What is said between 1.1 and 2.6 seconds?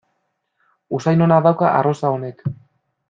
ona dauka arrosa honek.